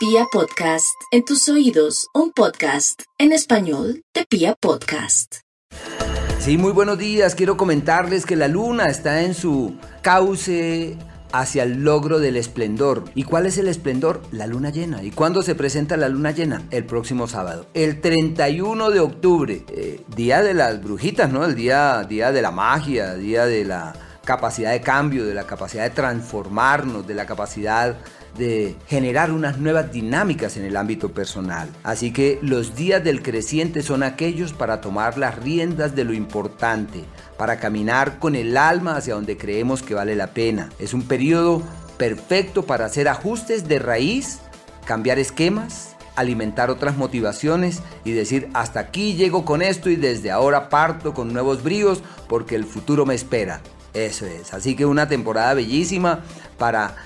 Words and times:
Pia 0.00 0.24
Podcast, 0.32 0.96
en 1.10 1.26
tus 1.26 1.46
oídos, 1.50 2.08
un 2.14 2.32
podcast 2.32 3.02
en 3.18 3.32
español 3.32 4.02
de 4.14 4.24
Pia 4.24 4.54
Podcast. 4.58 5.40
Sí, 6.38 6.56
muy 6.56 6.72
buenos 6.72 6.96
días. 6.96 7.34
Quiero 7.34 7.58
comentarles 7.58 8.24
que 8.24 8.34
la 8.34 8.48
luna 8.48 8.86
está 8.86 9.20
en 9.24 9.34
su 9.34 9.76
cauce 10.00 10.96
hacia 11.32 11.64
el 11.64 11.84
logro 11.84 12.18
del 12.18 12.38
esplendor. 12.38 13.04
¿Y 13.14 13.24
cuál 13.24 13.44
es 13.44 13.58
el 13.58 13.68
esplendor? 13.68 14.22
La 14.32 14.46
luna 14.46 14.70
llena. 14.70 15.02
¿Y 15.02 15.10
cuándo 15.10 15.42
se 15.42 15.54
presenta 15.54 15.98
la 15.98 16.08
luna 16.08 16.30
llena? 16.30 16.62
El 16.70 16.86
próximo 16.86 17.28
sábado, 17.28 17.66
el 17.74 18.00
31 18.00 18.90
de 18.90 19.00
octubre, 19.00 19.66
eh, 19.68 20.00
día 20.16 20.40
de 20.40 20.54
las 20.54 20.82
brujitas, 20.82 21.30
¿no? 21.30 21.44
El 21.44 21.54
día, 21.54 22.06
día 22.08 22.32
de 22.32 22.40
la 22.40 22.50
magia, 22.50 23.16
día 23.16 23.44
de 23.44 23.66
la 23.66 23.92
capacidad 24.30 24.70
de 24.70 24.80
cambio, 24.80 25.26
de 25.26 25.34
la 25.34 25.42
capacidad 25.42 25.82
de 25.82 25.90
transformarnos, 25.90 27.04
de 27.04 27.14
la 27.14 27.26
capacidad 27.26 27.96
de 28.38 28.76
generar 28.86 29.32
unas 29.32 29.58
nuevas 29.58 29.90
dinámicas 29.90 30.56
en 30.56 30.64
el 30.64 30.76
ámbito 30.76 31.12
personal. 31.12 31.68
Así 31.82 32.12
que 32.12 32.38
los 32.40 32.76
días 32.76 33.02
del 33.02 33.24
creciente 33.24 33.82
son 33.82 34.04
aquellos 34.04 34.52
para 34.52 34.80
tomar 34.80 35.18
las 35.18 35.36
riendas 35.36 35.96
de 35.96 36.04
lo 36.04 36.12
importante, 36.12 37.02
para 37.36 37.58
caminar 37.58 38.20
con 38.20 38.36
el 38.36 38.56
alma 38.56 38.94
hacia 38.94 39.14
donde 39.14 39.36
creemos 39.36 39.82
que 39.82 39.94
vale 39.94 40.14
la 40.14 40.28
pena. 40.28 40.68
Es 40.78 40.94
un 40.94 41.02
periodo 41.02 41.60
perfecto 41.98 42.64
para 42.64 42.84
hacer 42.84 43.08
ajustes 43.08 43.66
de 43.66 43.80
raíz, 43.80 44.38
cambiar 44.84 45.18
esquemas, 45.18 45.96
alimentar 46.14 46.70
otras 46.70 46.96
motivaciones 46.96 47.82
y 48.04 48.12
decir 48.12 48.48
hasta 48.54 48.78
aquí 48.78 49.14
llego 49.14 49.44
con 49.44 49.60
esto 49.60 49.90
y 49.90 49.96
desde 49.96 50.30
ahora 50.30 50.68
parto 50.68 51.14
con 51.14 51.32
nuevos 51.32 51.64
bríos 51.64 52.04
porque 52.28 52.54
el 52.54 52.64
futuro 52.64 53.04
me 53.04 53.16
espera. 53.16 53.60
Eso 53.94 54.26
es, 54.26 54.54
así 54.54 54.76
que 54.76 54.86
una 54.86 55.08
temporada 55.08 55.54
bellísima 55.54 56.20
para 56.58 56.96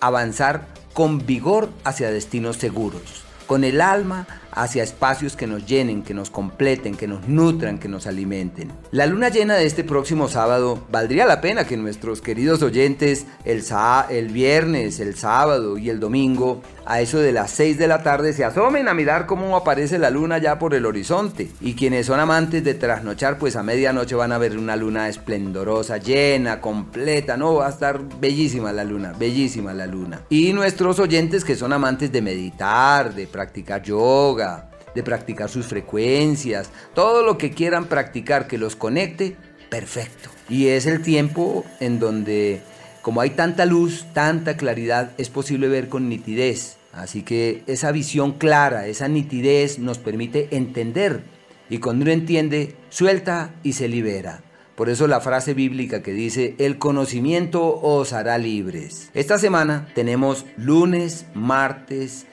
avanzar 0.00 0.66
con 0.92 1.26
vigor 1.26 1.70
hacia 1.84 2.10
destinos 2.10 2.56
seguros, 2.56 3.24
con 3.46 3.64
el 3.64 3.80
alma 3.80 4.26
hacia 4.60 4.82
espacios 4.82 5.36
que 5.36 5.46
nos 5.46 5.64
llenen, 5.64 6.02
que 6.02 6.12
nos 6.12 6.28
completen, 6.28 6.94
que 6.94 7.08
nos 7.08 7.26
nutran, 7.26 7.78
que 7.78 7.88
nos 7.88 8.06
alimenten. 8.06 8.70
La 8.90 9.06
luna 9.06 9.30
llena 9.30 9.54
de 9.54 9.64
este 9.64 9.84
próximo 9.84 10.28
sábado 10.28 10.84
valdría 10.90 11.24
la 11.24 11.40
pena 11.40 11.66
que 11.66 11.78
nuestros 11.78 12.20
queridos 12.20 12.62
oyentes 12.62 13.26
el, 13.46 13.64
el 14.10 14.28
viernes, 14.28 15.00
el 15.00 15.16
sábado 15.16 15.78
y 15.78 15.88
el 15.88 15.98
domingo 15.98 16.60
a 16.90 17.00
eso 17.00 17.20
de 17.20 17.30
las 17.30 17.52
6 17.52 17.78
de 17.78 17.86
la 17.86 18.02
tarde 18.02 18.32
se 18.32 18.44
asomen 18.44 18.88
a 18.88 18.94
mirar 18.94 19.26
cómo 19.26 19.56
aparece 19.56 19.96
la 19.96 20.10
luna 20.10 20.38
ya 20.38 20.58
por 20.58 20.74
el 20.74 20.84
horizonte. 20.86 21.48
Y 21.60 21.74
quienes 21.74 22.06
son 22.06 22.18
amantes 22.18 22.64
de 22.64 22.74
trasnochar, 22.74 23.38
pues 23.38 23.54
a 23.54 23.62
medianoche 23.62 24.16
van 24.16 24.32
a 24.32 24.38
ver 24.38 24.58
una 24.58 24.74
luna 24.74 25.08
esplendorosa, 25.08 25.98
llena, 25.98 26.60
completa, 26.60 27.36
¿no? 27.36 27.54
Va 27.54 27.68
a 27.68 27.70
estar 27.70 28.00
bellísima 28.18 28.72
la 28.72 28.82
luna, 28.82 29.12
bellísima 29.16 29.72
la 29.72 29.86
luna. 29.86 30.22
Y 30.30 30.52
nuestros 30.52 30.98
oyentes 30.98 31.44
que 31.44 31.54
son 31.54 31.72
amantes 31.72 32.10
de 32.10 32.22
meditar, 32.22 33.14
de 33.14 33.28
practicar 33.28 33.82
yoga, 33.84 34.49
de 34.94 35.02
practicar 35.02 35.48
sus 35.48 35.66
frecuencias, 35.66 36.70
todo 36.94 37.22
lo 37.22 37.38
que 37.38 37.50
quieran 37.50 37.86
practicar 37.86 38.46
que 38.46 38.58
los 38.58 38.76
conecte, 38.76 39.36
perfecto. 39.68 40.30
Y 40.48 40.68
es 40.68 40.86
el 40.86 41.02
tiempo 41.02 41.64
en 41.78 41.98
donde, 41.98 42.60
como 43.02 43.20
hay 43.20 43.30
tanta 43.30 43.66
luz, 43.66 44.06
tanta 44.12 44.56
claridad, 44.56 45.12
es 45.18 45.28
posible 45.28 45.68
ver 45.68 45.88
con 45.88 46.08
nitidez. 46.08 46.76
Así 46.92 47.22
que 47.22 47.62
esa 47.66 47.92
visión 47.92 48.32
clara, 48.32 48.86
esa 48.86 49.08
nitidez 49.08 49.78
nos 49.78 49.98
permite 49.98 50.48
entender. 50.50 51.22
Y 51.68 51.78
cuando 51.78 52.02
uno 52.02 52.10
entiende, 52.10 52.74
suelta 52.88 53.54
y 53.62 53.74
se 53.74 53.88
libera. 53.88 54.42
Por 54.74 54.88
eso 54.88 55.06
la 55.06 55.20
frase 55.20 55.54
bíblica 55.54 56.02
que 56.02 56.12
dice, 56.12 56.54
el 56.58 56.78
conocimiento 56.78 57.78
os 57.80 58.12
hará 58.12 58.38
libres. 58.38 59.10
Esta 59.12 59.38
semana 59.38 59.86
tenemos 59.94 60.46
lunes, 60.56 61.26
martes, 61.34 62.26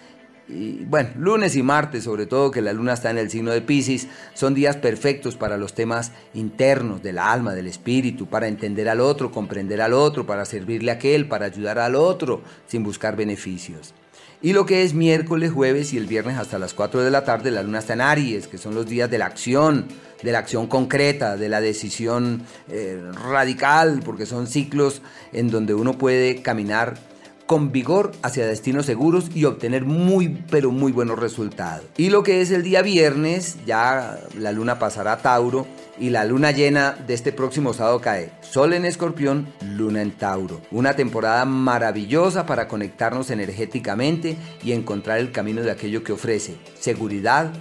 y 0.50 0.86
bueno, 0.86 1.10
lunes 1.18 1.56
y 1.56 1.64
martes, 1.64 2.06
sobre 2.06 2.26
todo 2.26 2.52
que 2.52 2.62
la 2.62 2.72
luna 2.72 2.94
está 2.94 3.10
en 3.12 3.18
el 3.18 3.30
signo 3.30 3.52
de 3.52 3.62
Pisces, 3.62 4.08
son 4.34 4.54
días 4.54 4.78
perfectos 4.78 5.36
para 5.36 5.58
los 5.58 5.74
temas 5.74 6.14
internos 6.34 7.04
del 7.04 7.18
alma, 7.18 7.54
del 7.54 7.68
espíritu, 7.68 8.28
para 8.28 8.48
entender 8.48 8.88
al 8.88 9.02
otro, 9.02 9.32
comprender 9.32 9.82
al 9.82 9.94
otro, 9.94 10.26
para 10.26 10.46
servirle 10.46 10.92
a 10.92 10.96
aquel, 10.96 11.28
para 11.28 11.48
ayudar 11.48 11.80
al 11.80 11.96
otro, 11.96 12.42
sin 12.66 12.84
buscar 12.84 13.18
beneficios. 13.18 13.94
Y 14.42 14.54
lo 14.54 14.66
que 14.66 14.84
es 14.84 14.94
miércoles, 14.94 15.52
jueves 15.52 15.94
y 15.94 15.98
el 15.98 16.06
viernes 16.06 16.38
hasta 16.38 16.60
las 16.60 16.74
4 16.74 17.02
de 17.02 17.12
la 17.12 17.26
tarde, 17.26 17.52
la 17.52 17.64
luna 17.64 17.80
está 17.80 17.94
en 17.94 18.02
Aries, 18.02 18.48
que 18.48 18.58
son 18.58 18.76
los 18.76 18.86
días 18.86 19.10
de 19.10 19.18
la 19.18 19.26
acción, 19.26 19.88
de 20.22 20.32
la 20.32 20.40
acción 20.40 20.68
concreta, 20.68 21.36
de 21.38 21.50
la 21.50 21.60
decisión 21.60 22.44
eh, 22.70 23.02
radical, 23.28 24.02
porque 24.06 24.26
son 24.26 24.48
ciclos 24.48 25.02
en 25.34 25.50
donde 25.50 25.74
uno 25.74 25.98
puede 25.98 26.42
caminar 26.42 27.00
con 27.48 27.72
vigor 27.72 28.12
hacia 28.22 28.46
destinos 28.46 28.86
seguros 28.86 29.32
y 29.34 29.46
obtener 29.46 29.86
muy 29.86 30.44
pero 30.52 30.70
muy 30.72 30.92
buenos 30.92 31.18
resultados. 31.18 31.86
Y 31.98 32.10
lo 32.10 32.22
que 32.22 32.42
es 32.42 32.52
el 32.52 32.62
día 32.62 32.82
viernes, 32.82 33.56
ya 33.66 34.20
la 34.38 34.52
luna 34.52 34.78
pasará 34.78 35.14
a 35.14 35.18
Tauro 35.18 35.66
y 35.98 36.10
la 36.10 36.26
luna 36.26 36.52
llena 36.52 36.92
de 36.92 37.14
este 37.14 37.32
próximo 37.32 37.74
sábado 37.74 38.02
cae. 38.02 38.32
Sol 38.42 38.74
en 38.74 38.86
Escorpión, 38.86 39.48
luna 39.62 40.02
en 40.02 40.12
Tauro. 40.12 40.62
Una 40.72 40.96
temporada 40.96 41.46
maravillosa 41.46 42.46
para 42.46 42.68
conectarnos 42.68 43.32
energéticamente 43.32 44.38
y 44.64 44.74
encontrar 44.74 45.18
el 45.18 45.32
camino 45.32 45.64
de 45.64 45.72
aquello 45.72 46.04
que 46.04 46.12
ofrece 46.12 46.58
seguridad, 46.80 47.52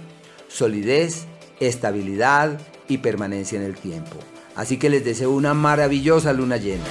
solidez, 0.49 1.25
estabilidad 1.59 2.59
y 2.87 2.99
permanencia 2.99 3.57
en 3.57 3.65
el 3.65 3.75
tiempo. 3.75 4.17
Así 4.55 4.77
que 4.77 4.89
les 4.89 5.05
deseo 5.05 5.31
una 5.31 5.53
maravillosa 5.53 6.33
luna 6.33 6.57
llena. 6.57 6.83